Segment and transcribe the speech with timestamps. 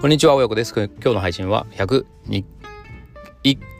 [0.00, 0.72] こんにちは、親子です。
[0.72, 2.44] 今日の配信は101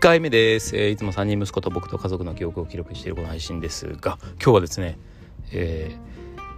[0.01, 4.99] 回目です、えー、いつも3人息子と僕と家族の記憶を記録しているこの配信ですが、今日はですね、
[5.53, 5.97] え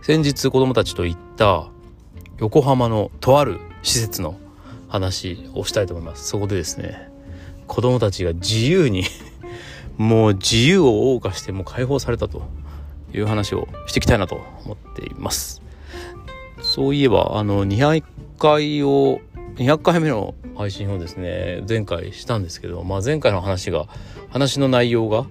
[0.00, 1.68] ー、先日子供たちと行った
[2.38, 4.40] 横浜のとある施設の
[4.88, 6.26] 話をしたいと思います。
[6.26, 7.10] そこでですね、
[7.66, 9.04] 子供たちが自由に
[9.98, 12.44] もう自由を謳歌してもう解放されたと
[13.12, 15.60] いう話をしていきたいなと思っています。
[16.62, 18.02] そういえば、あの、200
[18.38, 19.20] 回を
[19.56, 23.86] 200回目の配信をですね前回したんですけど、まあ、前回の話が
[24.30, 25.26] 話の内容が、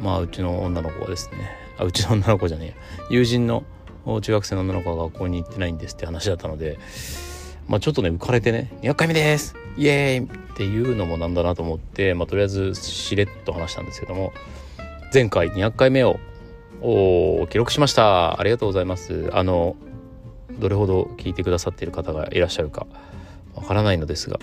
[0.00, 3.64] まあ、うちの女の子がですねあうちの女の子じゃねえ友人の
[4.20, 6.78] 中学生の女の子が学校に行ってないんですって話だったので、
[7.68, 9.54] まあ、ちょっとね浮かれてね「200回目です!
[9.76, 14.32] イエーイ!」っていうのもなんだなと思って、まあ、とりあえずしれっと話したんですけども
[15.12, 16.18] 前回200回目を
[17.50, 18.38] 記録しました。
[18.38, 19.30] ありがとうございます。
[19.32, 19.76] あの
[20.58, 22.86] どれほど聞いてくださっている方がいらっしゃるか。
[23.54, 24.38] わからないのですが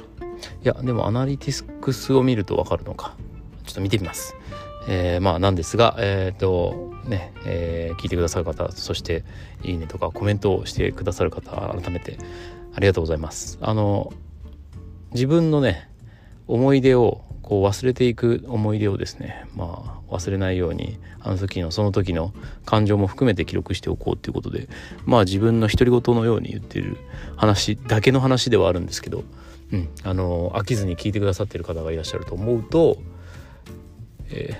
[0.64, 3.16] いやでもアナリティクスを見るとわかるのか
[3.66, 4.36] ちょっと見てみます。
[4.88, 9.23] えー、まあなんですがえっ、ー、とね、えー、聞いてくださる方そして
[9.64, 12.17] いいねとかコメントをしてくださる方改めて
[12.73, 13.59] ありがとうございます。
[13.62, 14.12] あの
[15.14, 15.91] 自分のね
[16.47, 22.33] 思い出をこう忘れていく思い出をですねまあ忘れないようにあの時のその時の
[22.66, 24.67] 感情も含めて記録しておこうっていうことで
[25.06, 26.98] まあ自分の独り言のように言ってる
[27.36, 29.23] 話だけの話ではあるんですけど、
[29.72, 32.98] うん、あの飽きずに聞いてくださってる方がいらっしゃると思うと、
[34.30, 34.58] え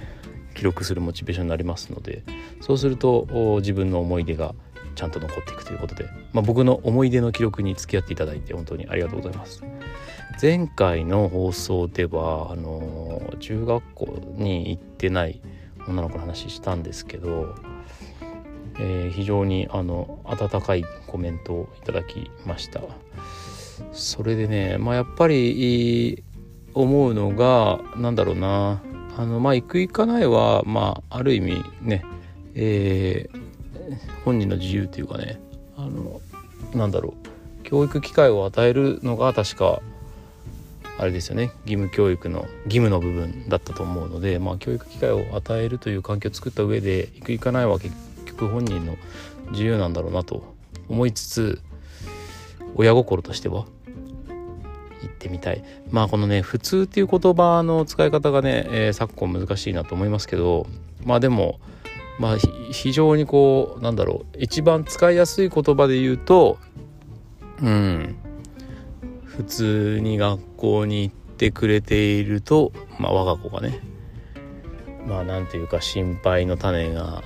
[0.51, 2.23] ー、記録するモチベーションになりますので
[2.61, 4.53] そうすると自分の思い出が
[4.95, 9.64] ちゃんと残っていくということで、まあ、僕の思い出の記録に付き合っていただいて本当にありがとうございます。
[10.42, 15.42] 前回の放送ではあの中学校に行ってない
[15.88, 17.56] 女の子の話したんですけど、
[18.80, 22.81] えー、非常にあの温かいコメントをいただきました
[23.92, 26.24] それでねまあやっぱり
[26.74, 28.81] 思うのがなんだろうな
[29.18, 32.03] あのまあ行く行かないはまあある意味ね
[32.53, 33.41] えー、
[34.25, 35.39] 本人の自由というかね
[35.77, 36.21] あの
[36.73, 37.15] なんだろ
[37.61, 39.81] う教育機会を与えるのが確か
[40.97, 47.95] あれですよね義務教育の義務の部分だったと思うので、まあ、教育機会を与えるという環境を作った上で行く行かないは結
[48.25, 48.97] 局本人の
[49.51, 50.53] 自由なんだろうなと
[50.89, 51.61] 思いつつ
[52.75, 53.65] 親心としては
[55.01, 55.63] 行ってみたい。
[55.89, 60.67] まあこのね普通っていう言葉の使い方がね、えー、昨今難しいなと思いますけど
[61.03, 61.59] まあでも
[62.21, 66.59] まあ非常にこうなんだろう一番使いやすい言葉で言うと
[67.59, 68.15] うん
[69.25, 73.79] 普通に学校に行ってくれていると、まあ、我が子がね
[75.07, 77.23] まあなんていうか心配の種が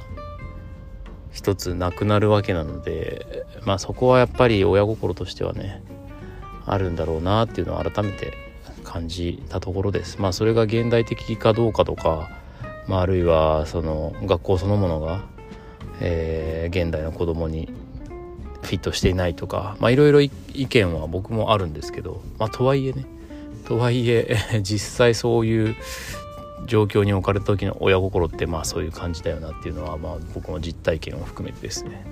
[1.33, 5.83] 一つなくなるわけなのでまあそこはやっぱり親心としてはね
[6.65, 8.31] あるんだろうなっていうのを改めて
[8.85, 10.21] 感じたところです。
[10.21, 12.29] まあそれが現代的かどうかとか、
[12.87, 15.23] まあ、あるいはその学校そのものが、
[16.01, 17.69] えー、現代の子供に
[18.61, 20.29] フィットしていないとかまあいろいろ意
[20.67, 23.05] 見は僕もあるんですけどまあとはいえね
[23.67, 25.75] とはいえ 実際そういう
[26.65, 32.05] 状況に置かれた時の親心ってまあそういう感じだよなっていうのはまあ僕の実体験を含めてですね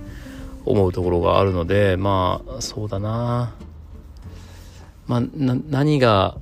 [0.65, 3.53] 思うところがあるのでまあそうだな。
[5.07, 5.21] まあ
[5.69, 6.37] 何が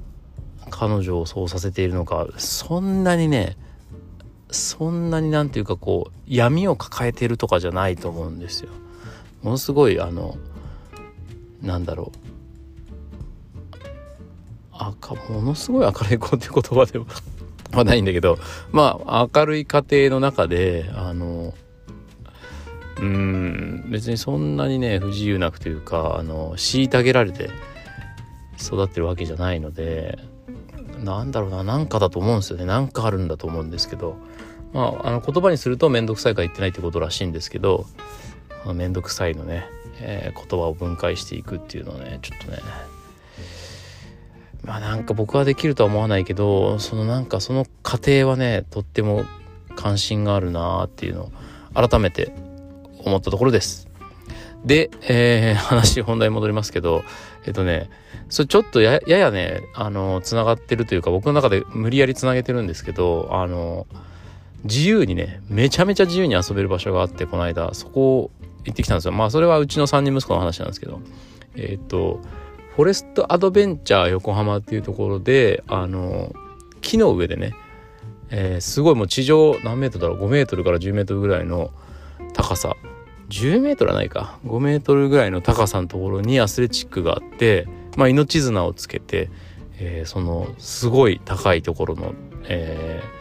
[0.70, 3.58] 彼女をそうさせているのかそんなにね
[4.52, 8.70] そんなになんていうかこう闇を抱えてるとかじゃないと思うんですよ。
[9.42, 10.38] ものすごいあの
[11.62, 12.32] なんだろう。
[14.74, 17.00] 赤ものすごい明るい子っていう言葉で
[17.72, 18.40] はないんだけど
[18.72, 21.54] まあ明るい家庭の中であの
[23.00, 27.52] うん別にそんなにね不自由なくというかあの虐げられて
[28.60, 30.18] 育ってるわけじゃないので
[31.04, 32.66] なんだろうな何かだと思うんですよね。
[32.66, 34.18] 何かあるんだと思うんですけど。
[34.74, 37.86] まああの言葉にすると面倒くさいから言ってないってことらしいんですけど
[38.74, 39.66] 面倒くさいのね、
[40.00, 42.60] えー、言葉を分解していくっていうのはねちょっとね
[44.64, 49.26] まあなんか僕はできるとは思わないけどそのなんかその過程はねとっても
[49.76, 51.32] 関心があるなっていうのを
[51.74, 52.34] 改めて
[53.04, 53.88] 思ったところです。
[54.66, 57.04] で、えー、話本題戻りますけど
[57.46, 57.90] えっとね
[58.30, 63.88] それちょっとややねあのつながってるというか僕の中で無理やりつなげてるんですけどあの
[64.64, 68.32] 自由にねめちゃめちゃ自由に遊べる場所があってこの間そこを
[68.64, 69.12] 行ってきたんですよ。
[69.12, 71.02] まあそれはうちの3人息子の話なんですけど。
[71.56, 72.22] えっ、ー、と
[72.76, 76.34] フォレストアドベンチャー横浜っていうところであの
[76.80, 77.54] 木の上でね、
[78.30, 81.72] えー、すごいもう地上何メートルだろう？5メートルから10メートルぐらいの
[82.34, 82.76] 高さ。
[83.30, 84.40] 10メートルはないか。
[84.46, 87.68] 5メートルぐらいの高さのところにアスレチックがあって
[87.98, 89.30] まあ、命綱をつけて、
[89.78, 92.14] えー、そのすごい高いところの、
[92.46, 93.21] えー、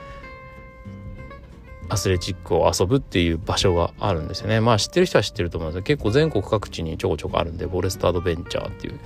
[1.91, 4.61] アスレチックを遊ぶっていう場所があるんですよね。
[4.61, 9.01] まあ知ってる人は知ってると思うんですけど結構全国各地にちょこちょこあるんでフォレストアドベンチャーっていう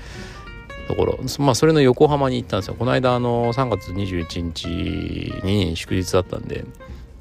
[0.87, 1.19] ところ。
[1.39, 2.75] まあそれの横浜に行ったんですよ。
[2.75, 4.67] この間あの3月21日
[5.45, 6.65] に祝日だったんで。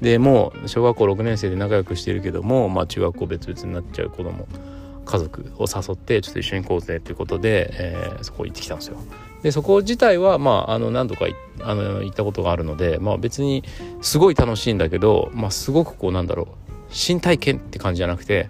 [0.00, 4.46] でもう小学校6年生で仲良くしてるけども、まあ、中学校別々になっちゃう子供
[5.06, 8.98] 家族を誘ってちょっと一緒に行こうぜっていうことで、えー、そこ行ってきたんですよ。
[9.44, 11.26] でそこ自体は、まあ、あの何度か
[11.60, 13.62] あの行ったことがあるので、まあ、別に
[14.00, 16.46] すごい楽しいんだけど、まあ、すごくこうなんだろう
[16.88, 18.48] 新体験って感じじゃなくて、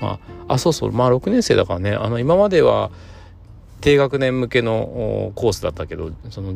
[0.00, 2.92] まあ、あそうそうまあ6年生だからねあの今までは
[3.80, 6.54] 低学年向けのコースだったけどその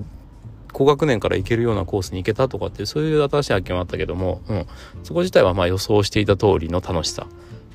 [0.73, 4.67] 高学年から行けるようなコースに行けたとかってそういう新しい発見もあったけども、うん、
[5.03, 7.27] そこ自体はまあ予想していた通りの楽しさっ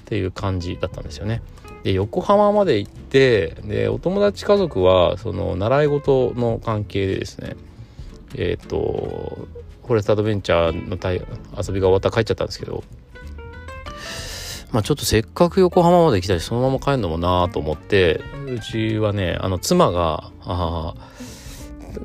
[0.06, 1.42] ていう感じだったんですよね。
[1.86, 7.56] で横浜まで行ってでお友達家族はその習い事の関係でですね
[8.36, 9.48] えっ、ー、と
[9.86, 12.84] フォレストアドベンチャーの遊びが終わったら帰っちゃったんですけど
[14.72, 20.96] まあちょっとせっかく横浜まで来たしそのまま帰るのもなと思ってうちはねあの妻があ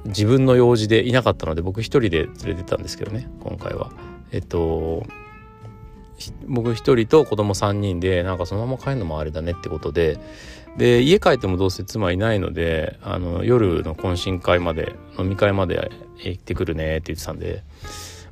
[0.04, 3.90] 自分の用事でいなかったので僕一人で連れてったんですけどね今回は。
[4.30, 5.06] えっと
[6.46, 10.19] 僕一人と子供3人でなんかそのまま帰るのもあれだねってことで。
[10.76, 17.64] で家帰ってもどうせ妻いないのであの夜の懇親会まで飲み会まで行ってくるねって言ってたんで。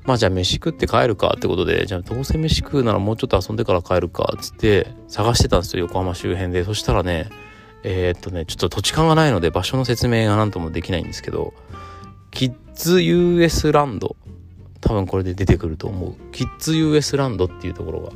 [0.05, 6.64] まあじゃあ飯食って帰るかってことでじゃあどうせ飯食うならもうちょっと遊んでから帰るかっつって探してたんですよ横浜周辺で。
[6.64, 7.29] そしたらね
[7.82, 11.52] えー、っとねちょっと土地勘がないので場所の説明が何ともできないんですけど
[12.31, 14.17] キッズ US ランド
[14.80, 16.14] 多分これで出てくると思う。
[16.32, 18.12] キッズ US ランドっていうところが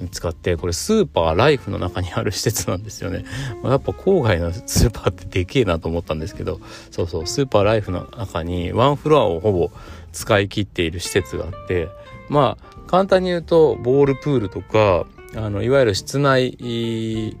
[0.00, 3.24] 見つかってこれスーパーライフの中にある施設なんですよね、
[3.62, 6.60] まあ、やっぱ郊外のスーパーってでけえなと思ったんですけど
[6.90, 9.70] そうそうスーパーライフの中にワンフロアをほぼ
[10.12, 11.88] 使い切っている施設があって
[12.28, 17.36] まあ簡単に言うとボールプールとかあのいわゆる室内遊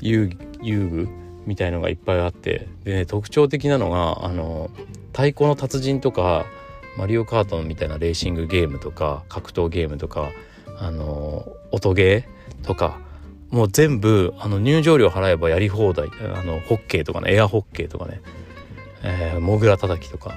[0.00, 1.08] 具
[1.46, 4.70] みたいのがいっぱいあってで、ね、特徴的なのがあの
[5.12, 6.46] 太鼓の達人とか
[6.96, 10.30] マリオカートみたいなレーシングゲームとか格闘ゲームとか
[10.78, 12.98] あの音ゲーとか
[13.50, 18.20] もう全部あの入場料払えばやり放題あのホッケーとかねエアホッケーとかね、
[19.02, 20.34] えー、モグラ叩きとか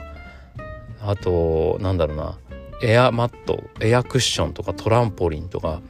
[1.01, 2.37] あとなんだろうな
[2.81, 5.81] エアマットエアクッションとかトランポリンとか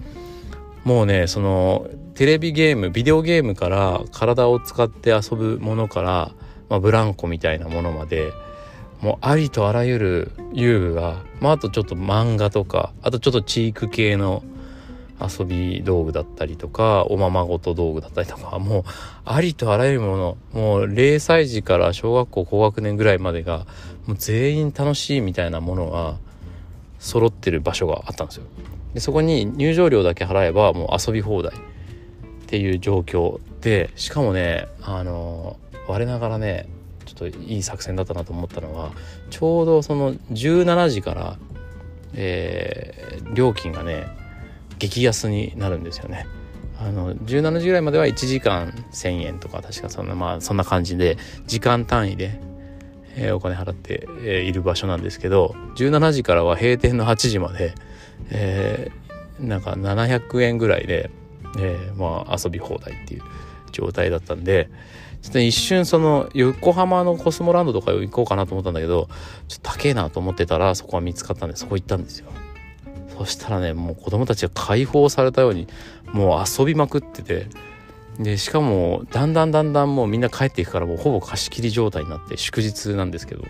[0.84, 6.32] もうねそのテレビゲームビデオゲームから体を使って遊ぶものから、
[6.70, 8.32] まあ、ブランコみたいなものまで
[9.06, 14.44] もうありとあらゆる遊具が、まあ、あとちょっと漫画とかあとちょっとチーク系の
[15.22, 18.84] 遊び道具だったりとかおままごと道具だったりとかもう
[19.24, 23.68] ありとあらゆるものもう0歳児から小学校高学年ぐらいまでが
[24.08, 26.18] もう全員楽しいみたいなものが
[26.98, 28.46] 揃ってる場所があったんですよ。
[28.96, 31.60] でそこに入場料だけ払えばもう遊び放題っ
[32.48, 36.68] ていう状況でしかもねあの我ながらね
[37.16, 38.92] っといい作戦だったなと思ったのは
[39.30, 41.38] ちょうどその17時から、
[42.14, 44.08] えー、料金がね
[44.78, 46.28] 激安になるんですよね。
[46.78, 52.38] あの17時ぐらいまでは1時間1,000円とか確かそんなまあそんな感じで時間単位で、
[53.16, 57.74] えー、お金払って、えー、いる場所なんですけど17時からは閉店の8時まで、
[58.30, 61.10] えー、なんか700円ぐらいで、
[61.58, 63.22] えー、まあ遊び放題っていう
[63.72, 64.70] 状態だったんで
[65.26, 69.10] ちょっと一瞬その横浜のコスモランドとか行こうかなと思ったんだけど
[69.48, 72.28] ちょっと高えなと思ってたらそこは見つかったんでそこ行ったんですよ。
[73.18, 75.68] そしたらねもう子供たちが解放されたように
[76.14, 77.48] もう遊びまくってて
[78.20, 83.46] でしかもだんだんだんだんもうみんな帰っていくからもうほぼ貸し切り状態になって祝日なんですけど。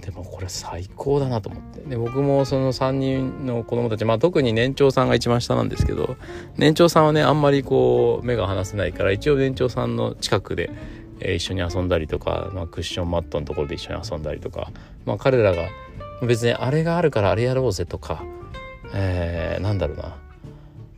[0.00, 1.80] でもこれ最高だなと思って。
[1.80, 6.16] で僕もその3人の子供たちまあ特に年長さんが一番下なんですけど
[6.56, 10.70] 年長さんはねあんまりこう目が離せないから一応年長さんの近くで、
[11.20, 14.70] えー、一緒に遊んだりとか、まあ、クッションマットのところで一緒に遊んだりとか、
[15.04, 15.68] まあ、彼らが
[16.22, 18.24] 別にあれがあるからあれやろうぜとか、
[18.94, 20.16] えー、なんだろうな。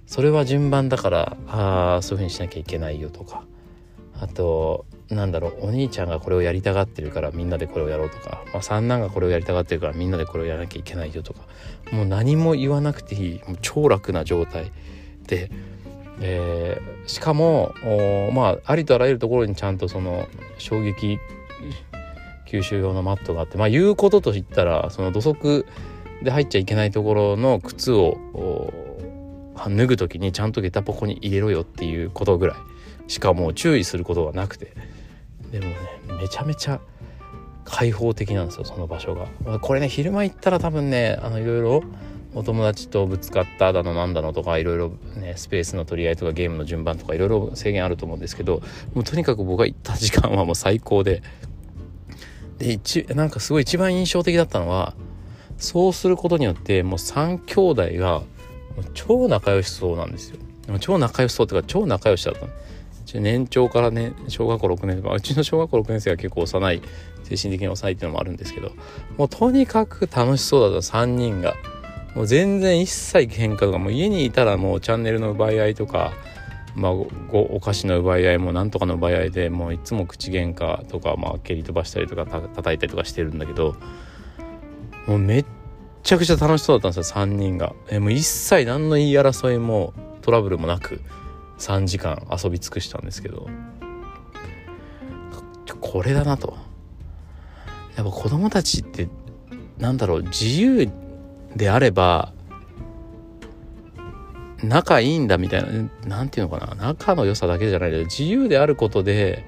[0.07, 3.45] それは順番だからあそういうふうにしなきゃいけないよとか。
[4.21, 11.41] あとなんだろうお兄ちゃんがこれをやりたがってるからみんなでこれをやろうとか、まあ、三男がこれをやりたがってるからみんなでこれをやらなきゃいけないよとか
[11.93, 14.71] もう何も言わなくていいもう超楽な状態
[15.27, 15.51] で、
[16.21, 17.75] えー、しかも
[18.35, 21.19] まあありとあらゆるところにちゃんとその衝撃
[22.47, 25.65] 吸収用のマットがあってまあ言うことといったらその土足
[26.23, 28.19] で入っちゃいけないところの靴を
[29.55, 32.57] 脱ぐ時にちゃんと下駄箱に入れろよっていうことぐらい
[33.11, 34.98] しかもう注意することはなくて。
[35.51, 35.77] でもね
[36.21, 36.81] めちゃめちゃ
[37.65, 39.59] 開放的なんですよその場所が。
[39.59, 41.83] これね昼間行ったら多分ねあのいろいろ
[42.35, 48.63] お友達とぶつかっただのなんだのとかいろいろねスペースの取り合いとかゲームの順番とかいろいろ制限あると思うんですけど
[48.95, 51.23] もうとにかく僕が行った時間はもう最高で。
[52.59, 54.95] で一なんかすごい一番印象的だったのは
[55.59, 58.23] そうすることによってもう3兄弟が
[58.95, 60.39] 超仲良しそうなんですよ。
[60.81, 62.47] 超仲良しそうっていうか超仲良しだった
[63.15, 66.83] 年長からね小学校6年生うちの小学校6年生は結構幼い
[67.25, 68.73] 精神的に幼いっていうのもあるんですけど
[69.17, 71.55] もうとにかく楽しそうだった3人が。
[72.15, 76.13] もう全然一切喧嘩とかもう家にいたらもうチャンネルの奪い合いとか
[76.75, 83.75] まあ、お菓子の奪い合いもなんとかの奪い合いでもういつも口喧嘩とか、まあ、蹴り飛ばしたりとかた叩いたりとかしてるんだけど
[85.07, 85.45] もうめっ
[86.05, 87.75] ちゃくちゃ楽しそうだったんですよ3人が。
[87.91, 91.01] えもう一切何の言い争いもトラブルもなく。
[91.59, 93.49] 3時間遊び尽くしたんですけど。
[95.81, 96.57] これだなと。
[97.97, 99.09] やっぱ子供たちって
[99.79, 100.89] なんだろう自由
[101.57, 102.33] であれば
[104.63, 109.45] 仲いいんだみたいな何て言うのかな仲の良さだけじゃないけど自由であることで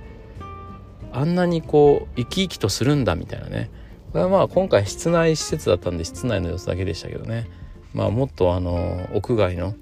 [1.12, 3.70] あんなにこう生き生きとするんだみたいなね。
[4.12, 7.48] これはまあ今回室内施設だったんで室内の様子だけでしたけどね。
[7.94, 9.74] まあもっとあの屋外の、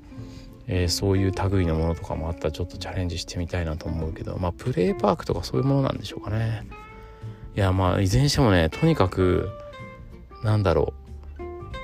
[0.69, 6.67] えー、そういう類のものとかもあったらちょっとチャレンジしてみたいなと思うけどまあプレイパークとかそういうものなんでしょうかね。
[7.57, 9.51] いやまあいずれにしてもねとにかく
[10.45, 10.93] なんだろ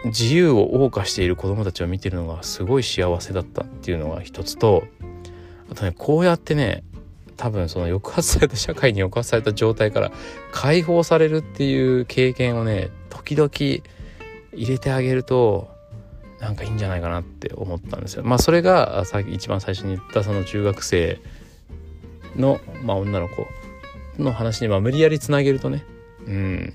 [0.04, 4.84] う自由を謳歌している子供たちを見てるのがすごい幸せだったっていうのが一つと
[5.70, 6.84] あとねこうやってね
[7.36, 10.12] 多分その抑圧された社会に抑圧された状態から
[10.52, 13.50] 解放されるっていう経験をね時々
[14.52, 15.73] 入れてあげると
[16.40, 18.24] なんかいいんじゃないかなって思ったんですよ。
[18.24, 21.20] まあそれがさ一番最初に言ったその中学生
[22.36, 23.46] の、まあ、女の子
[24.18, 25.84] の話にまあ無理やりつなげるとね。
[26.26, 26.72] うん。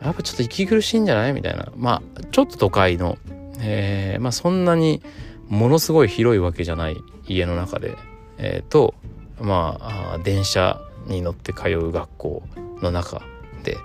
[0.00, 1.32] やっぱちょっと息苦しいんじゃない？
[1.32, 1.72] みたいな。
[1.76, 3.18] まあちょっと都会の、
[3.58, 5.02] えー、まあそんなに
[5.48, 7.96] ものすごい広いわけじゃない家の中で、
[8.36, 8.94] えー、と
[9.40, 12.42] まあ電車に乗って通う学校
[12.82, 13.22] の中
[13.64, 13.76] で、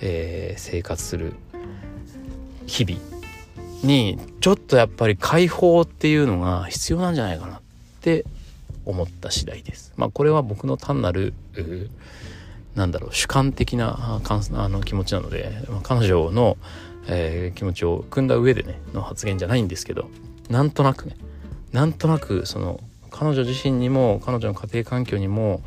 [0.00, 1.34] えー、生活する
[2.66, 3.11] 日々。
[3.82, 7.60] にちょっとやっぱり解放っていうのが必要なんじゃないかなっ
[8.00, 8.24] て
[8.84, 9.92] 思った次第です。
[9.96, 11.34] まあこれは僕の単なる
[12.74, 16.56] なんだろう主観的なあの気持ちなので、まあ、彼女の、
[17.06, 20.08] えー、気持ちを組んだ上でねの発言じゃないんですけど
[20.48, 21.16] なんとなくね
[21.72, 25.62] なんとなくその彼女自身にも彼女の家庭環境にも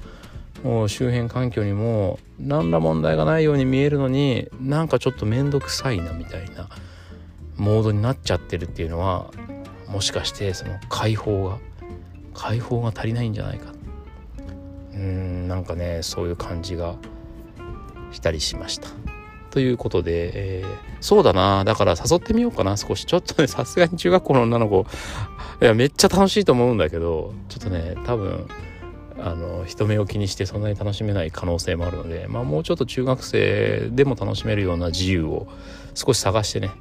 [0.64, 6.70] もう周辺環境にも何ら問題がないように見えるのになんかちょっと面倒くさいなみたいな
[7.58, 9.32] モードになっちゃってるっていうのは
[9.88, 11.58] もしかしてその解放が
[12.34, 13.74] 解放が足りないんじゃないか。
[14.94, 16.96] うんなんかねそういう感じが
[18.12, 18.88] したりしました。
[19.52, 20.68] ということで、えー、
[21.00, 21.64] そうだな。
[21.64, 23.06] だから誘ってみようかな少し。
[23.06, 24.86] ちょっとねさすがに中学校の女の子。
[25.62, 28.48] いやめっちゃ楽しいと思うんだけどちょっとね多分
[29.18, 35.48] あの人目を気にしてそんなに楽しめない可能性もあるのでまあもうちょっと中学生でも楽しめるような自由を
[35.94, 36.72] 少し探してね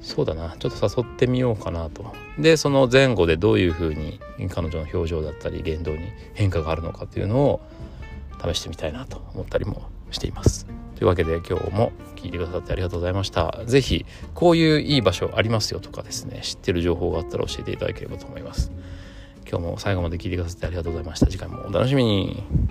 [0.00, 0.56] そうだな。
[0.58, 2.12] ちょっと誘ってみようかなと。
[2.38, 5.98] でその前後でどういうふうに彼女の表情だったり言動に
[6.34, 7.60] 変化があるのかっていうのを
[8.42, 10.66] 試してみたいなと思ったりもしています。
[10.94, 13.62] というわけで今日も聞いてくださってありがとうございました。
[13.66, 18.72] 是非こういういい場所ありますよとかですね知ってる情報があったら教えていただければと思います。
[19.50, 21.26] 今日も最後まで聞いてくださってありがとうございました。
[21.26, 22.67] 次回もお楽しみに。